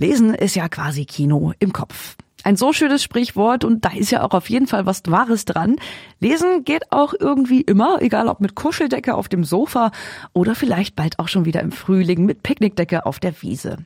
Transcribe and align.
Lesen 0.00 0.32
ist 0.32 0.56
ja 0.56 0.66
quasi 0.70 1.04
Kino 1.04 1.52
im 1.58 1.74
Kopf. 1.74 2.16
Ein 2.42 2.56
so 2.56 2.72
schönes 2.72 3.02
Sprichwort 3.02 3.66
und 3.66 3.84
da 3.84 3.90
ist 3.90 4.10
ja 4.10 4.22
auch 4.22 4.30
auf 4.30 4.48
jeden 4.48 4.66
Fall 4.66 4.86
was 4.86 5.02
Wahres 5.04 5.44
dran. 5.44 5.76
Lesen 6.20 6.64
geht 6.64 6.90
auch 6.90 7.12
irgendwie 7.12 7.60
immer, 7.60 8.00
egal 8.00 8.26
ob 8.28 8.40
mit 8.40 8.54
Kuscheldecke 8.54 9.14
auf 9.14 9.28
dem 9.28 9.44
Sofa 9.44 9.90
oder 10.32 10.54
vielleicht 10.54 10.96
bald 10.96 11.18
auch 11.18 11.28
schon 11.28 11.44
wieder 11.44 11.60
im 11.60 11.70
Frühling 11.70 12.24
mit 12.24 12.42
Picknickdecke 12.42 13.04
auf 13.04 13.20
der 13.20 13.42
Wiese. 13.42 13.76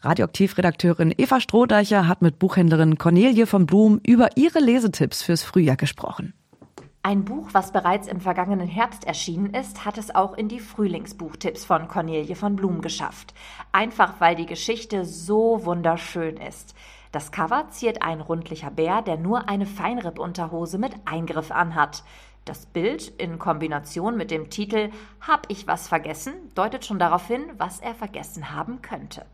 Radioaktivredakteurin 0.00 1.12
Eva 1.18 1.42
Strohdeicher 1.42 2.08
hat 2.08 2.22
mit 2.22 2.38
Buchhändlerin 2.38 2.96
Cornelie 2.96 3.44
von 3.44 3.66
Blum 3.66 4.00
über 4.02 4.38
ihre 4.38 4.60
Lesetipps 4.60 5.22
fürs 5.22 5.42
Frühjahr 5.42 5.76
gesprochen. 5.76 6.32
Ein 7.02 7.24
Buch, 7.24 7.48
was 7.52 7.72
bereits 7.72 8.08
im 8.08 8.20
vergangenen 8.20 8.68
Herbst 8.68 9.06
erschienen 9.06 9.54
ist, 9.54 9.86
hat 9.86 9.96
es 9.96 10.14
auch 10.14 10.34
in 10.34 10.48
die 10.48 10.60
Frühlingsbuchtipps 10.60 11.64
von 11.64 11.88
Cornelie 11.88 12.36
von 12.36 12.56
Blum 12.56 12.82
geschafft. 12.82 13.32
Einfach 13.72 14.20
weil 14.20 14.36
die 14.36 14.44
Geschichte 14.44 15.06
so 15.06 15.64
wunderschön 15.64 16.36
ist. 16.36 16.74
Das 17.10 17.32
Cover 17.32 17.68
ziert 17.70 18.02
ein 18.02 18.20
rundlicher 18.20 18.70
Bär, 18.70 19.00
der 19.00 19.16
nur 19.16 19.48
eine 19.48 19.64
Feinrippunterhose 19.64 20.76
mit 20.76 20.92
Eingriff 21.06 21.50
anhat. 21.50 22.04
Das 22.44 22.66
Bild 22.66 23.08
in 23.16 23.38
Kombination 23.38 24.18
mit 24.18 24.30
dem 24.30 24.50
Titel 24.50 24.90
Hab 25.22 25.46
ich 25.48 25.66
was 25.66 25.88
vergessen 25.88 26.34
deutet 26.54 26.84
schon 26.84 26.98
darauf 26.98 27.26
hin, 27.26 27.44
was 27.56 27.80
er 27.80 27.94
vergessen 27.94 28.54
haben 28.54 28.82
könnte. 28.82 29.24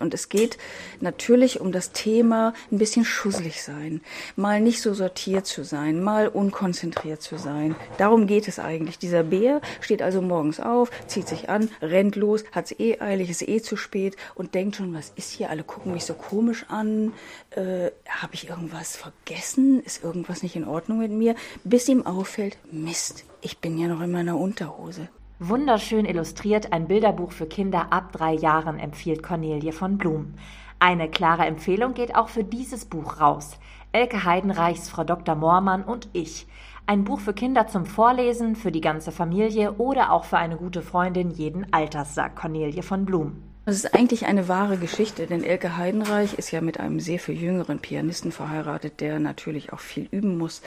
Und 0.00 0.14
es 0.14 0.30
geht 0.30 0.56
natürlich 1.00 1.60
um 1.60 1.70
das 1.70 1.92
Thema 1.92 2.54
ein 2.70 2.78
bisschen 2.78 3.04
schusselig 3.04 3.62
sein, 3.62 4.00
mal 4.36 4.58
nicht 4.58 4.80
so 4.80 4.94
sortiert 4.94 5.44
zu 5.44 5.64
sein, 5.64 6.02
mal 6.02 6.28
unkonzentriert 6.28 7.20
zu 7.20 7.36
sein. 7.36 7.76
Darum 7.98 8.26
geht 8.26 8.48
es 8.48 8.58
eigentlich. 8.58 8.98
Dieser 8.98 9.22
Bär 9.22 9.60
steht 9.82 10.00
also 10.00 10.22
morgens 10.22 10.60
auf, 10.60 10.90
zieht 11.08 11.28
sich 11.28 11.50
an, 11.50 11.68
rennt 11.82 12.16
los, 12.16 12.44
hat 12.52 12.72
es 12.72 12.80
eh 12.80 13.00
eilig, 13.00 13.28
ist 13.28 13.46
eh 13.46 13.60
zu 13.60 13.76
spät 13.76 14.16
und 14.34 14.54
denkt 14.54 14.76
schon, 14.76 14.94
was 14.94 15.12
ist 15.14 15.30
hier? 15.30 15.50
Alle 15.50 15.62
gucken 15.62 15.92
mich 15.92 16.06
so 16.06 16.14
komisch 16.14 16.64
an. 16.68 17.12
Äh, 17.50 17.90
Habe 18.08 18.32
ich 18.32 18.48
irgendwas 18.48 18.96
vergessen? 18.96 19.82
Ist 19.82 20.02
irgendwas 20.02 20.42
nicht 20.42 20.56
in 20.56 20.66
Ordnung 20.66 21.00
mit 21.00 21.12
mir? 21.12 21.34
Bis 21.64 21.86
ihm 21.88 22.06
auffällt, 22.06 22.56
Mist, 22.70 23.24
ich 23.42 23.58
bin 23.58 23.76
ja 23.76 23.88
noch 23.88 24.00
in 24.00 24.10
meiner 24.10 24.38
Unterhose. 24.38 25.10
Wunderschön 25.44 26.04
illustriert 26.04 26.72
ein 26.72 26.86
Bilderbuch 26.86 27.32
für 27.32 27.46
Kinder 27.46 27.92
ab 27.92 28.12
drei 28.12 28.32
Jahren, 28.32 28.78
empfiehlt 28.78 29.24
Cornelie 29.24 29.72
von 29.72 29.98
Blum. 29.98 30.34
Eine 30.78 31.10
klare 31.10 31.46
Empfehlung 31.46 31.94
geht 31.94 32.14
auch 32.14 32.28
für 32.28 32.44
dieses 32.44 32.84
Buch 32.84 33.20
raus. 33.20 33.58
Elke 33.90 34.24
Heidenreichs, 34.24 34.88
Frau 34.88 35.02
Dr. 35.02 35.34
Moormann 35.34 35.82
und 35.82 36.08
ich. 36.12 36.46
Ein 36.86 37.02
Buch 37.02 37.18
für 37.18 37.34
Kinder 37.34 37.66
zum 37.66 37.86
Vorlesen, 37.86 38.54
für 38.54 38.70
die 38.70 38.80
ganze 38.80 39.10
Familie 39.10 39.72
oder 39.78 40.12
auch 40.12 40.26
für 40.26 40.38
eine 40.38 40.56
gute 40.56 40.80
Freundin 40.80 41.32
jeden 41.32 41.72
Alters, 41.72 42.14
sagt 42.14 42.36
Cornelie 42.36 42.84
von 42.84 43.04
Blum. 43.04 43.42
Das 43.64 43.76
ist 43.76 43.94
eigentlich 43.94 44.26
eine 44.26 44.48
wahre 44.48 44.76
Geschichte, 44.76 45.28
denn 45.28 45.44
Elke 45.44 45.76
Heidenreich 45.76 46.34
ist 46.34 46.50
ja 46.50 46.60
mit 46.60 46.80
einem 46.80 46.98
sehr 46.98 47.20
viel 47.20 47.40
jüngeren 47.40 47.78
Pianisten 47.78 48.32
verheiratet, 48.32 49.00
der 49.00 49.20
natürlich 49.20 49.72
auch 49.72 49.78
viel 49.78 50.08
üben 50.10 50.36
muss 50.36 50.62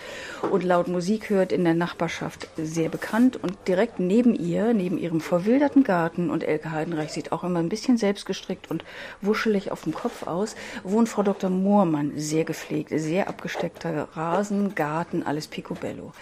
und 0.49 0.63
laut 0.63 0.87
Musik 0.87 1.29
hört 1.29 1.52
in 1.52 1.65
der 1.65 1.73
Nachbarschaft 1.73 2.47
sehr 2.55 2.87
bekannt 2.87 3.35
und 3.35 3.57
direkt 3.67 3.99
neben 3.99 4.33
ihr, 4.33 4.73
neben 4.73 4.97
ihrem 4.97 5.19
verwilderten 5.19 5.83
Garten 5.83 6.29
und 6.29 6.45
Elke 6.45 6.71
Heidenreich 6.71 7.11
sieht 7.11 7.33
auch 7.33 7.43
immer 7.43 7.59
ein 7.59 7.67
bisschen 7.67 7.97
selbstgestrickt 7.97 8.71
und 8.71 8.85
wuschelig 9.21 9.73
auf 9.73 9.83
dem 9.83 9.93
Kopf 9.93 10.25
aus, 10.25 10.55
wohnt 10.85 11.09
Frau 11.09 11.23
Dr. 11.23 11.49
Moormann, 11.49 12.13
sehr 12.15 12.45
gepflegt, 12.45 12.91
sehr 12.95 13.27
abgesteckter 13.27 14.07
Rasen, 14.13 14.73
Garten, 14.73 15.21
alles 15.23 15.47
picobello. 15.47 16.13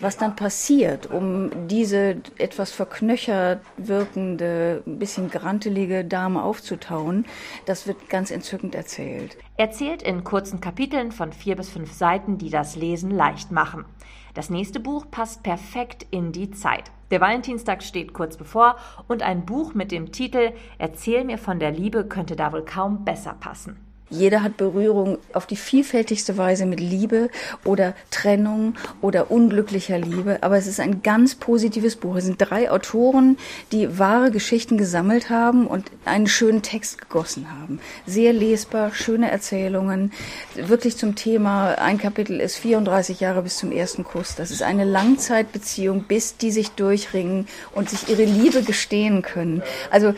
Was 0.00 0.16
dann 0.16 0.36
passiert, 0.36 1.10
um 1.10 1.50
diese 1.66 2.18
etwas 2.38 2.70
verknöchert 2.70 3.62
wirkende, 3.76 4.84
ein 4.86 5.00
bisschen 5.00 5.28
grantelige 5.28 6.04
Dame 6.04 6.44
aufzutauen, 6.44 7.26
das 7.66 7.88
wird 7.88 8.08
ganz 8.08 8.30
entzückend 8.30 8.76
erzählt. 8.76 9.36
Erzählt 9.56 10.02
in 10.02 10.22
kurzen 10.22 10.60
Kapiteln 10.60 11.10
von 11.10 11.32
vier 11.32 11.56
bis 11.56 11.68
fünf 11.68 11.92
Seiten, 11.92 12.38
die 12.38 12.48
das 12.48 12.76
Lesen 12.76 13.10
leicht 13.10 13.50
machen. 13.50 13.86
Das 14.34 14.50
nächste 14.50 14.78
Buch 14.78 15.06
passt 15.10 15.42
perfekt 15.42 16.06
in 16.12 16.30
die 16.30 16.52
Zeit. 16.52 16.92
Der 17.10 17.20
Valentinstag 17.20 17.82
steht 17.82 18.12
kurz 18.12 18.36
bevor 18.36 18.76
und 19.08 19.24
ein 19.24 19.46
Buch 19.46 19.74
mit 19.74 19.90
dem 19.90 20.12
Titel 20.12 20.52
Erzähl 20.78 21.24
mir 21.24 21.38
von 21.38 21.58
der 21.58 21.72
Liebe 21.72 22.06
könnte 22.06 22.36
da 22.36 22.52
wohl 22.52 22.64
kaum 22.64 23.04
besser 23.04 23.34
passen. 23.40 23.87
Jeder 24.10 24.42
hat 24.42 24.56
Berührung 24.56 25.18
auf 25.32 25.46
die 25.46 25.56
vielfältigste 25.56 26.36
Weise 26.36 26.66
mit 26.66 26.80
Liebe 26.80 27.30
oder 27.64 27.94
Trennung 28.10 28.74
oder 29.02 29.30
unglücklicher 29.30 29.98
Liebe. 29.98 30.38
Aber 30.42 30.56
es 30.56 30.66
ist 30.66 30.80
ein 30.80 31.02
ganz 31.02 31.34
positives 31.34 31.96
Buch. 31.96 32.16
Es 32.16 32.24
sind 32.24 32.38
drei 32.38 32.70
Autoren, 32.70 33.36
die 33.72 33.98
wahre 33.98 34.30
Geschichten 34.30 34.78
gesammelt 34.78 35.30
haben 35.30 35.66
und 35.66 35.90
einen 36.04 36.26
schönen 36.26 36.62
Text 36.62 37.00
gegossen 37.00 37.46
haben. 37.50 37.80
Sehr 38.06 38.32
lesbar, 38.32 38.94
schöne 38.94 39.30
Erzählungen. 39.30 40.12
Wirklich 40.54 40.96
zum 40.96 41.14
Thema, 41.14 41.74
ein 41.74 41.98
Kapitel 41.98 42.40
ist 42.40 42.56
34 42.56 43.20
Jahre 43.20 43.42
bis 43.42 43.58
zum 43.58 43.72
ersten 43.72 44.04
Kuss. 44.04 44.34
Das 44.36 44.50
ist 44.50 44.62
eine 44.62 44.84
Langzeitbeziehung, 44.84 46.04
bis 46.04 46.36
die 46.36 46.50
sich 46.50 46.70
durchringen 46.70 47.46
und 47.74 47.90
sich 47.90 48.08
ihre 48.08 48.24
Liebe 48.24 48.62
gestehen 48.62 49.22
können. 49.22 49.62
Also, 49.90 50.14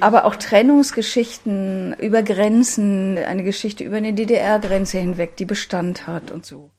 aber 0.00 0.24
auch 0.24 0.36
Trennungsgeschichten 0.36 1.94
über 2.00 2.22
Grenzen, 2.22 3.16
eine 3.28 3.44
Geschichte 3.44 3.84
über 3.84 3.96
eine 3.96 4.12
DDR-Grenze 4.12 4.98
hinweg, 4.98 5.36
die 5.36 5.44
Bestand 5.44 6.06
hat 6.06 6.30
und 6.30 6.44
so 6.44 6.70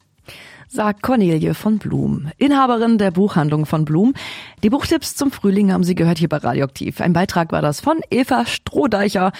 sagt 0.71 1.01
Cornelie 1.01 1.55
von 1.55 1.79
Blum, 1.79 2.31
Inhaberin 2.37 2.99
der 2.99 3.09
Buchhandlung 3.09 3.65
von 3.65 3.85
Blum. 3.85 4.13
Die 4.61 4.69
Buchtipps 4.69 5.15
zum 5.15 5.31
Frühling 5.31 5.73
haben 5.73 5.83
Sie 5.83 5.95
gehört 5.95 6.19
hier 6.19 6.29
bei 6.29 6.37
Radioaktiv. 6.37 7.01
Ein 7.01 7.13
Beitrag 7.13 7.51
war 7.51 7.63
das 7.63 7.81
von 7.81 7.99
Eva 8.11 8.45
Strohdeicher. 8.45 9.31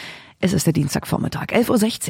Es 0.42 0.53
ist 0.53 0.66
der 0.66 0.74
Dienstagvormittag, 0.74 1.48
11.16 1.52 1.69
Uhr. 1.69 1.80